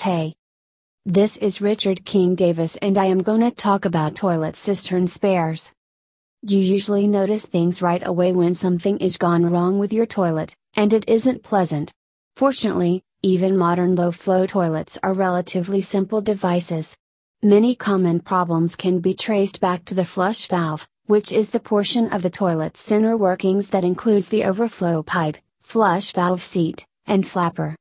[0.00, 0.36] Hey!
[1.04, 5.72] This is Richard King Davis and I am gonna talk about toilet cistern spares.
[6.42, 10.92] You usually notice things right away when something is gone wrong with your toilet, and
[10.92, 11.92] it isn't pleasant.
[12.36, 16.96] Fortunately, even modern low flow toilets are relatively simple devices.
[17.42, 22.08] Many common problems can be traced back to the flush valve, which is the portion
[22.12, 27.74] of the toilet's inner workings that includes the overflow pipe, flush valve seat, and flapper.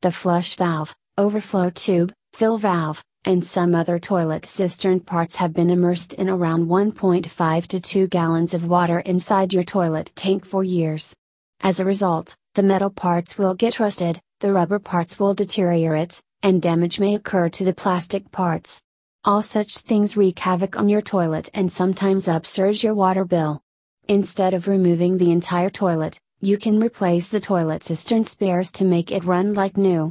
[0.00, 5.68] The flush valve, overflow tube, fill valve, and some other toilet cistern parts have been
[5.68, 11.14] immersed in around 1.5 to 2 gallons of water inside your toilet tank for years.
[11.60, 16.62] As a result, the metal parts will get rusted, the rubber parts will deteriorate, and
[16.62, 18.80] damage may occur to the plastic parts.
[19.24, 23.60] All such things wreak havoc on your toilet and sometimes upsurge your water bill.
[24.08, 29.12] Instead of removing the entire toilet, you can replace the toilet cistern spares to make
[29.12, 30.10] it run like new.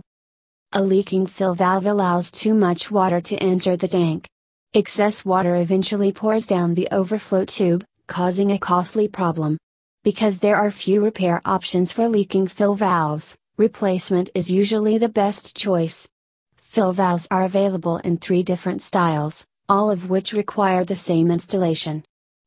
[0.74, 4.30] A leaking fill valve allows too much water to enter the tank.
[4.74, 9.58] Excess water eventually pours down the overflow tube, causing a costly problem.
[10.06, 15.58] Because there are few repair options for leaking fill valves, replacement is usually the best
[15.58, 16.08] choice.
[16.56, 22.02] Fill valves are available in three different styles, all of which require the same installation.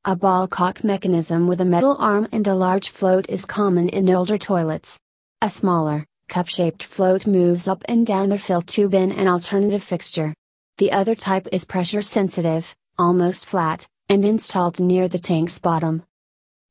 [0.07, 4.09] A ball cock mechanism with a metal arm and a large float is common in
[4.09, 4.99] older toilets.
[5.43, 10.35] A smaller, cup-shaped float moves up and down the fill tube in an alternative fixture.
[10.79, 16.03] The other type is pressure sensitive, almost flat, and installed near the tank's bottom.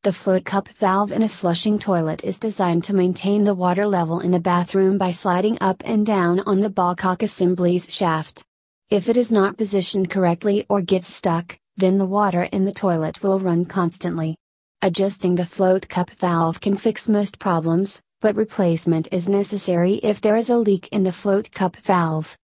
[0.04, 4.20] The float cup valve in a flushing toilet is designed to maintain the water level
[4.20, 8.44] in the bathroom by sliding up and down on the ball cock assembly's shaft.
[8.90, 13.24] If it is not positioned correctly or gets stuck, then the water in the toilet
[13.24, 14.36] will run constantly.
[14.82, 20.38] Adjusting the float cup valve can fix most problems, but replacement is necessary if there
[20.38, 22.38] is a leak in the float cup valve.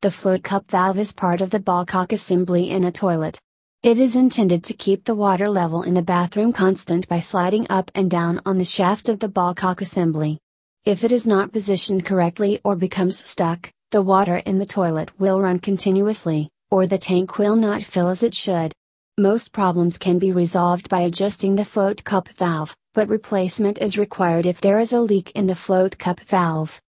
[0.00, 3.40] The float cup valve is part of the ballcock assembly in a toilet.
[3.82, 7.90] It is intended to keep the water level in the bathroom constant by sliding up
[7.96, 10.38] and down on the shaft of the ballcock assembly.
[10.84, 15.40] If it is not positioned correctly or becomes stuck, the water in the toilet will
[15.40, 18.72] run continuously, or the tank will not fill as it should.
[19.18, 24.46] Most problems can be resolved by adjusting the float cup valve, but replacement is required
[24.46, 26.80] if there is a leak in the float cup valve.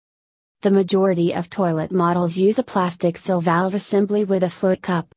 [0.61, 5.09] The majority of toilet models use a plastic fill valve assembly with a float cup.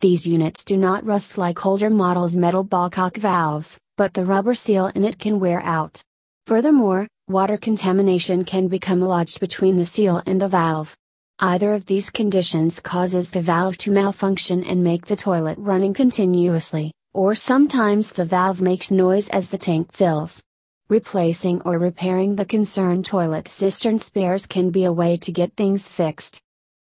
[0.00, 4.92] These units do not rust like older models' metal ballcock valves, but the rubber seal
[4.94, 6.00] in it can wear out.
[6.46, 10.96] Furthermore, water contamination can become lodged between the seal and the valve.
[11.42, 16.92] Either of these conditions causes the valve to malfunction and make the toilet running continuously,
[17.14, 20.44] or sometimes the valve makes noise as the tank fills.
[20.90, 25.88] Replacing or repairing the concerned toilet cistern spares can be a way to get things
[25.88, 26.42] fixed.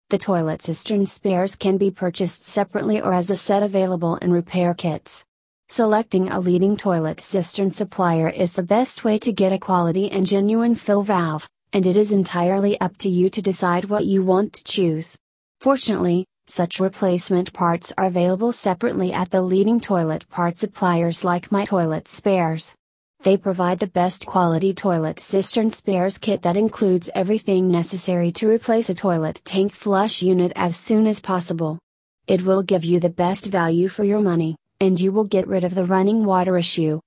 [0.08, 4.72] The toilet cistern spares can be purchased separately or as a set available in repair
[4.72, 5.22] kits.
[5.68, 10.26] Selecting a leading toilet cistern supplier is the best way to get a quality and
[10.26, 14.52] genuine fill valve, and it is entirely up to you to decide what you want
[14.54, 15.16] to choose.
[15.60, 21.64] Fortunately, such replacement parts are available separately at the leading toilet part suppliers like My
[21.64, 22.74] Toilet Spares.
[23.22, 28.88] They provide the best quality toilet cistern spares kit that includes everything necessary to replace
[28.88, 31.78] a toilet tank flush unit as soon as possible.
[32.26, 35.64] It will give you the best value for your money, and you will get rid
[35.64, 37.00] of the running water issue.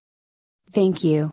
[0.71, 1.31] Thank you.